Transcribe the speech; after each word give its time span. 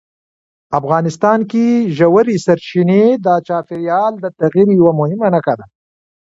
افغانستان 0.79 1.39
کې 1.51 1.65
ژورې 1.97 2.35
سرچینې 2.45 3.03
د 3.25 3.27
چاپېریال 3.47 4.13
د 4.19 4.25
تغیر 4.39 4.67
یوه 4.79 4.91
مهمه 4.99 5.27
نښه 5.33 5.53
ده. 5.59 5.65